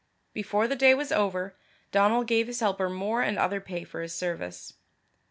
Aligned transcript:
Before 0.33 0.67
the 0.67 0.75
day 0.75 0.95
was 0.95 1.11
over, 1.11 1.55
Donal 1.91 2.23
gave 2.23 2.47
his 2.47 2.59
helper 2.59 2.89
more 2.89 3.21
and 3.21 3.37
other 3.37 3.61
pay 3.61 3.83
for 3.83 4.01
his 4.01 4.13
service. 4.15 4.73